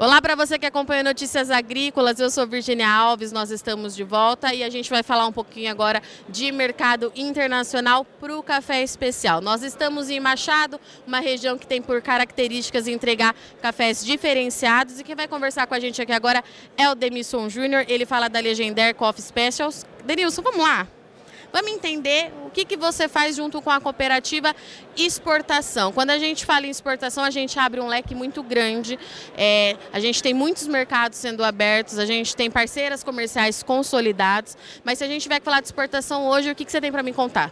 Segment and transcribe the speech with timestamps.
[0.00, 4.54] Olá para você que acompanha Notícias Agrícolas, eu sou Virginia Alves, nós estamos de volta
[4.54, 9.40] e a gente vai falar um pouquinho agora de mercado internacional para o café especial.
[9.40, 15.16] Nós estamos em Machado, uma região que tem por características entregar cafés diferenciados e quem
[15.16, 16.44] vai conversar com a gente aqui agora
[16.76, 19.84] é o Demilson Júnior, ele fala da Legendary Coffee Specials.
[20.04, 20.86] Denilson, vamos lá?
[21.52, 24.54] Vamos entender o que, que você faz junto com a cooperativa
[24.96, 25.92] exportação.
[25.92, 28.98] Quando a gente fala em exportação, a gente abre um leque muito grande.
[29.36, 34.56] É, a gente tem muitos mercados sendo abertos, a gente tem parceiras comerciais consolidados.
[34.84, 36.92] Mas se a gente tiver que falar de exportação hoje, o que, que você tem
[36.92, 37.50] para me contar?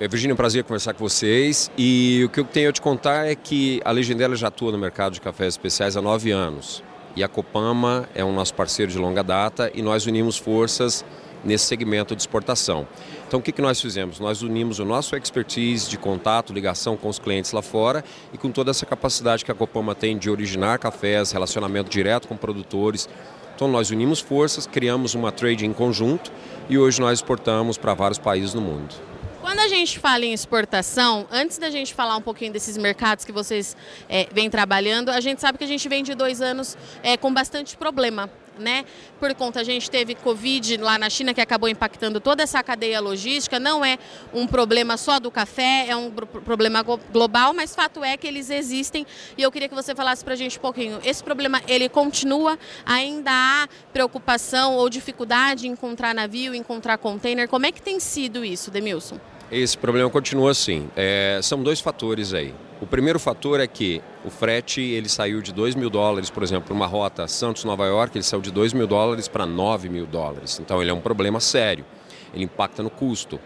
[0.00, 1.70] É, Virginia, um prazer conversar com vocês.
[1.78, 4.78] E o que eu tenho a te contar é que a Legendela já atua no
[4.78, 6.82] mercado de cafés especiais há nove anos.
[7.14, 11.04] E a Copama é um nosso parceiro de longa data e nós unimos forças
[11.44, 12.86] nesse segmento de exportação.
[13.26, 14.20] Então, o que, que nós fizemos?
[14.20, 18.50] Nós unimos o nosso expertise de contato, ligação com os clientes lá fora e com
[18.50, 23.08] toda essa capacidade que a Copama tem de originar cafés, relacionamento direto com produtores.
[23.54, 26.32] Então, nós unimos forças, criamos uma trade em conjunto
[26.68, 28.94] e hoje nós exportamos para vários países no mundo.
[29.40, 33.32] Quando a gente fala em exportação, antes da gente falar um pouquinho desses mercados que
[33.32, 33.76] vocês
[34.08, 37.32] é, vêm trabalhando, a gente sabe que a gente vem de dois anos é, com
[37.32, 38.84] bastante problema né?
[39.18, 43.00] Por conta a gente teve Covid lá na China que acabou impactando toda essa cadeia
[43.00, 43.58] logística.
[43.58, 43.98] Não é
[44.32, 49.06] um problema só do café, é um problema global, mas fato é que eles existem.
[49.36, 51.00] E eu queria que você falasse para a gente um pouquinho.
[51.04, 52.58] Esse problema ele continua?
[52.84, 57.48] Ainda há preocupação ou dificuldade em encontrar navio, encontrar container?
[57.48, 59.18] Como é que tem sido isso, Demilson?
[59.52, 60.88] Esse problema continua assim.
[60.96, 62.54] É, são dois fatores aí.
[62.80, 66.74] O primeiro fator é que o frete ele saiu de 2 mil dólares, por exemplo,
[66.74, 70.58] uma rota Santos-Nova York, ele saiu de 2 mil dólares para 9 mil dólares.
[70.58, 71.84] Então ele é um problema sério,
[72.32, 73.38] ele impacta no custo.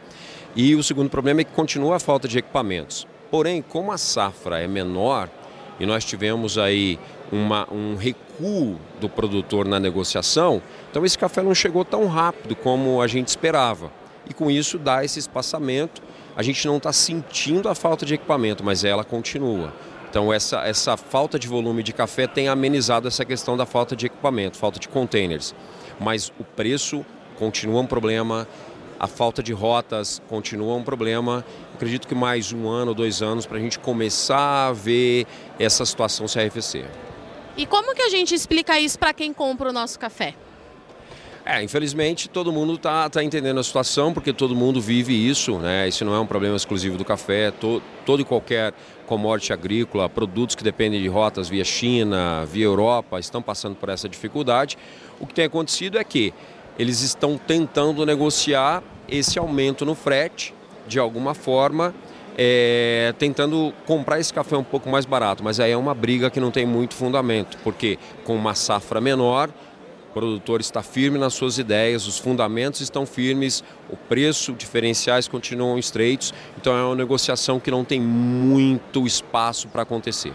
[0.55, 3.05] E o segundo problema é que continua a falta de equipamentos.
[3.29, 5.29] Porém, como a safra é menor
[5.81, 7.01] e nós tivemos aí
[7.33, 13.03] uma, um recuo do produtor na negociação, então esse café não chegou tão rápido como
[13.03, 13.91] a gente esperava
[14.28, 16.03] e com isso dá esse espaçamento.
[16.34, 19.72] A gente não está sentindo a falta de equipamento, mas ela continua.
[20.10, 24.06] Então essa, essa falta de volume de café tem amenizado essa questão da falta de
[24.06, 25.54] equipamento, falta de containers.
[26.00, 27.04] Mas o preço
[27.38, 28.47] continua um problema,
[28.98, 31.44] a falta de rotas continua um problema.
[31.75, 35.26] Acredito que mais um ano, dois anos para a gente começar a ver
[35.58, 36.87] essa situação se arrefecer.
[37.56, 40.34] E como que a gente explica isso para quem compra o nosso café?
[41.49, 45.87] É, infelizmente todo mundo está tá entendendo a situação, porque todo mundo vive isso, né?
[45.87, 48.75] Isso não é um problema exclusivo do café, to, todo e qualquer
[49.07, 54.09] commodity agrícola, produtos que dependem de rotas via China, via Europa, estão passando por essa
[54.09, 54.77] dificuldade.
[55.21, 56.35] O que tem acontecido é que
[56.77, 60.53] eles estão tentando negociar esse aumento no frete,
[60.89, 61.95] de alguma forma,
[62.37, 66.41] é, tentando comprar esse café um pouco mais barato, mas aí é uma briga que
[66.41, 69.49] não tem muito fundamento, porque com uma safra menor,
[70.16, 76.32] produtor está firme nas suas ideias, os fundamentos estão firmes, o preço, diferenciais continuam estreitos,
[76.56, 80.32] então é uma negociação que não tem muito espaço para acontecer.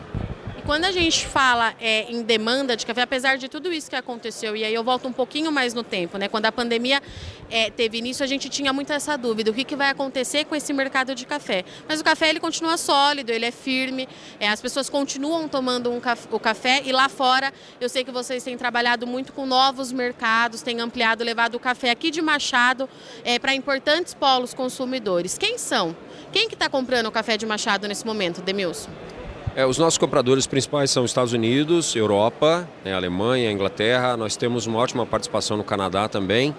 [0.65, 4.55] Quando a gente fala é, em demanda de café, apesar de tudo isso que aconteceu,
[4.55, 6.27] e aí eu volto um pouquinho mais no tempo, né?
[6.27, 7.01] Quando a pandemia
[7.49, 10.55] é, teve início, a gente tinha muito essa dúvida, o que, que vai acontecer com
[10.55, 11.65] esse mercado de café.
[11.87, 14.07] Mas o café ele continua sólido, ele é firme,
[14.39, 18.11] é, as pessoas continuam tomando um café, o café e lá fora eu sei que
[18.11, 22.87] vocês têm trabalhado muito com novos mercados, têm ampliado, levado o café aqui de Machado
[23.23, 25.39] é, para importantes polos consumidores.
[25.39, 25.95] Quem são?
[26.31, 29.10] Quem que está comprando o café de Machado nesse momento, Demilson?
[29.53, 34.15] É, os nossos compradores principais são Estados Unidos, Europa, né, Alemanha, Inglaterra.
[34.15, 36.55] Nós temos uma ótima participação no Canadá também.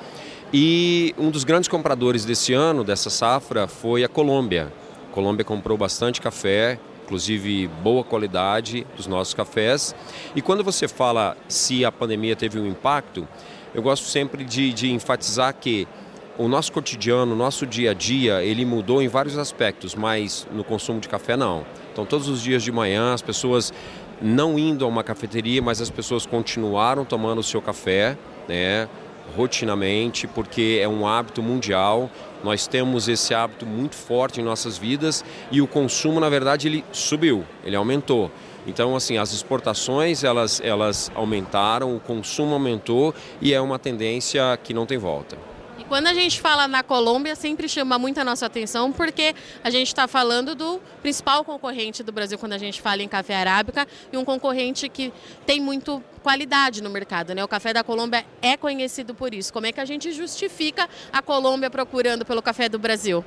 [0.53, 4.71] E um dos grandes compradores desse ano, dessa safra, foi a Colômbia.
[5.11, 9.95] A Colômbia comprou bastante café, inclusive boa qualidade dos nossos cafés.
[10.37, 13.27] E quando você fala se a pandemia teve um impacto,
[13.75, 15.89] eu gosto sempre de, de enfatizar que
[16.39, 20.65] o nosso cotidiano, o nosso dia a dia, ele mudou em vários aspectos, mas no
[20.65, 21.65] consumo de café não.
[21.93, 23.73] Então, todos os dias de manhã, as pessoas
[24.21, 28.17] não indo a uma cafeteria, mas as pessoas continuaram tomando o seu café,
[28.49, 28.89] né?
[29.37, 32.11] rotinamente, porque é um hábito mundial.
[32.43, 36.85] Nós temos esse hábito muito forte em nossas vidas e o consumo, na verdade, ele
[36.93, 38.31] subiu, ele aumentou.
[38.67, 44.73] Então, assim, as exportações elas, elas aumentaram, o consumo aumentou e é uma tendência que
[44.73, 45.52] não tem volta.
[45.93, 49.89] Quando a gente fala na Colômbia, sempre chama muito a nossa atenção, porque a gente
[49.89, 54.17] está falando do principal concorrente do Brasil quando a gente fala em café arábica e
[54.17, 55.13] um concorrente que
[55.45, 57.35] tem muito qualidade no mercado.
[57.35, 57.45] Né?
[57.45, 59.53] O café da Colômbia é conhecido por isso.
[59.53, 63.23] Como é que a gente justifica a Colômbia procurando pelo café do Brasil?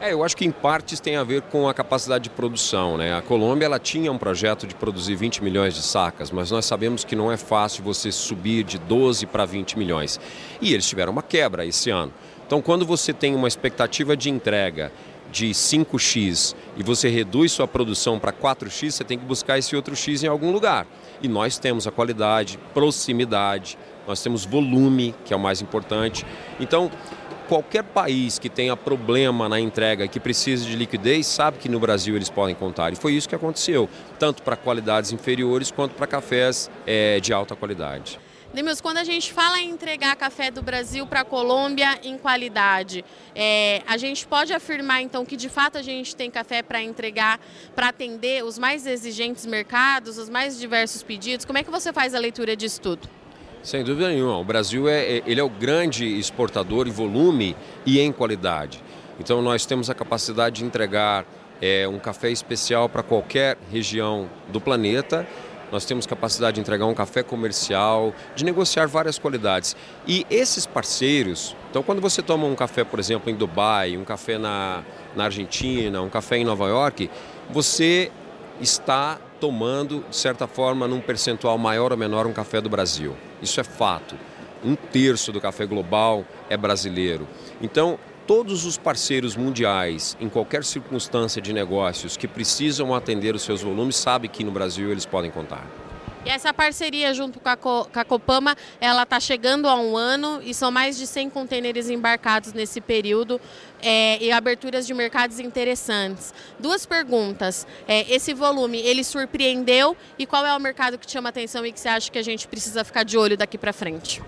[0.00, 2.96] É, eu acho que em partes tem a ver com a capacidade de produção.
[2.96, 3.14] Né?
[3.16, 7.04] A Colômbia ela tinha um projeto de produzir 20 milhões de sacas, mas nós sabemos
[7.04, 10.20] que não é fácil você subir de 12 para 20 milhões.
[10.60, 12.12] E eles tiveram uma quebra esse ano.
[12.46, 14.92] Então, quando você tem uma expectativa de entrega
[15.32, 19.96] de 5x e você reduz sua produção para 4x, você tem que buscar esse outro
[19.96, 20.86] x em algum lugar.
[21.22, 26.26] E nós temos a qualidade, proximidade, nós temos volume, que é o mais importante.
[26.60, 26.90] Então,
[27.48, 32.16] qualquer país que tenha problema na entrega, que precise de liquidez, sabe que no Brasil
[32.16, 32.92] eles podem contar.
[32.92, 33.88] E foi isso que aconteceu,
[34.18, 38.18] tanto para qualidades inferiores quanto para cafés é, de alta qualidade.
[38.54, 43.04] Demils, quando a gente fala em entregar café do Brasil para a Colômbia em qualidade,
[43.34, 47.40] é, a gente pode afirmar então que de fato a gente tem café para entregar,
[47.74, 51.44] para atender os mais exigentes mercados, os mais diversos pedidos?
[51.44, 53.08] Como é que você faz a leitura disso tudo?
[53.64, 54.36] Sem dúvida nenhuma.
[54.36, 57.56] O Brasil é, é, ele é o grande exportador em volume
[57.86, 58.84] e em qualidade.
[59.18, 61.24] Então nós temos a capacidade de entregar
[61.62, 65.26] é, um café especial para qualquer região do planeta.
[65.72, 69.74] Nós temos capacidade de entregar um café comercial, de negociar várias qualidades.
[70.06, 74.36] E esses parceiros, então quando você toma um café, por exemplo, em Dubai, um café
[74.36, 74.82] na,
[75.16, 77.08] na Argentina, um café em Nova York,
[77.50, 78.12] você
[78.60, 83.14] está tomando, de certa forma, num percentual maior ou menor, um café do Brasil.
[83.42, 84.16] Isso é fato.
[84.64, 87.28] Um terço do café global é brasileiro.
[87.60, 93.60] Então, todos os parceiros mundiais, em qualquer circunstância de negócios, que precisam atender os seus
[93.60, 95.83] volumes, sabem que no Brasil eles podem contar.
[96.24, 99.96] E essa parceria junto com a, Co com a Copama, ela está chegando a um
[99.96, 103.40] ano e são mais de 100 contêineres embarcados nesse período
[103.82, 106.32] é, e aberturas de mercados interessantes.
[106.58, 107.66] Duas perguntas.
[107.86, 111.78] É, esse volume, ele surpreendeu e qual é o mercado que chama atenção e que
[111.78, 114.22] você acha que a gente precisa ficar de olho daqui para frente?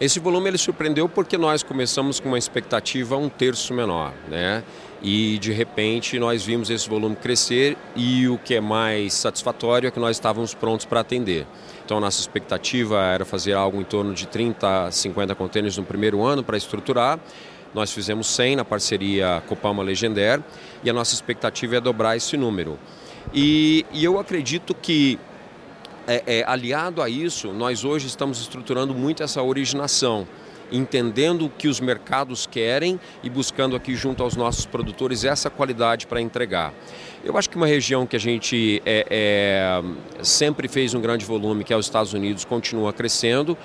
[0.00, 4.62] Esse volume ele surpreendeu porque nós começamos com uma expectativa um terço menor, né?
[5.02, 9.90] E de repente nós vimos esse volume crescer e o que é mais satisfatório é
[9.90, 11.44] que nós estávamos prontos para atender.
[11.84, 16.44] Então nossa expectativa era fazer algo em torno de 30, 50 contêineres no primeiro ano
[16.44, 17.18] para estruturar.
[17.74, 20.40] Nós fizemos 100 na parceria Copama Legender
[20.84, 22.78] e a nossa expectativa é dobrar esse número.
[23.34, 25.18] E, e eu acredito que
[26.08, 30.26] é, é, aliado a isso, nós hoje estamos estruturando muito essa originação,
[30.72, 36.06] entendendo o que os mercados querem e buscando aqui junto aos nossos produtores essa qualidade
[36.06, 36.72] para entregar.
[37.22, 41.62] Eu acho que uma região que a gente é, é sempre fez um grande volume,
[41.62, 43.56] que é os Estados Unidos, continua crescendo.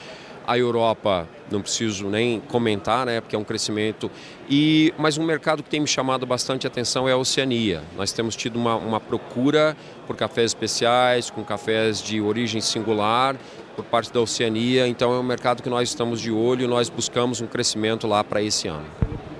[0.46, 4.12] A Europa, não preciso nem comentar, né, porque é um crescimento.
[4.50, 7.82] E, mas um mercado que tem me chamado bastante atenção é a Oceania.
[7.96, 9.76] Nós temos tido uma, uma procura
[10.06, 13.36] por cafés especiais, com cafés de origem singular,
[13.76, 14.88] por parte da Oceania.
[14.88, 18.42] Então é um mercado que nós estamos de olho nós buscamos um crescimento lá para
[18.42, 18.86] esse ano.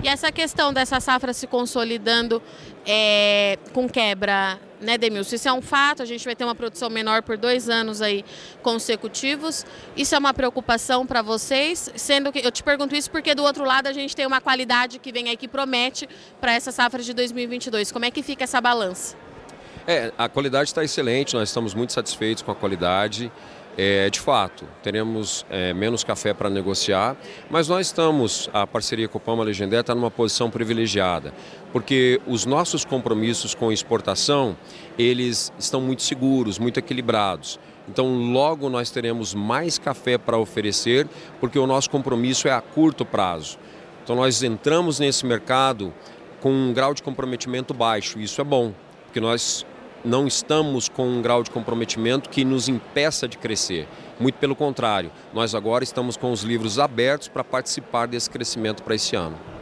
[0.04, 2.42] E essa questão dessa safra se consolidando
[2.86, 5.36] é, com quebra, né, Demilson?
[5.36, 8.24] Isso é um fato, a gente vai ter uma produção menor por dois anos aí
[8.62, 9.66] consecutivos.
[9.96, 11.92] Isso é uma preocupação para vocês?
[11.96, 15.00] Sendo que eu te pergunto isso porque do outro lado a gente tem uma qualidade
[15.00, 16.08] que vem aí que promete
[16.40, 17.92] para essa safra de 2022.
[17.92, 19.16] Como é que fica essa balança?
[19.86, 23.32] É, a qualidade está excelente, nós estamos muito satisfeitos com a qualidade.
[23.76, 27.18] É, de fato, teremos é, menos café para negociar,
[27.50, 31.34] mas nós estamos, a parceria com o Pama Legendé está numa posição privilegiada,
[31.72, 34.56] porque os nossos compromissos com exportação,
[34.98, 37.60] eles estão muito seguros, muito equilibrados.
[37.90, 41.08] Então, logo nós teremos mais café para oferecer,
[41.40, 43.58] porque o nosso compromisso é a curto prazo.
[44.04, 45.92] Então, nós entramos nesse mercado
[46.42, 48.72] com um grau de comprometimento baixo, isso é bom,
[49.06, 49.66] porque nós
[50.04, 53.88] não estamos com um grau de comprometimento que nos impeça de crescer.
[54.20, 58.96] Muito pelo contrário, nós agora estamos com os livros abertos para participar desse crescimento para
[58.96, 59.53] esse ano.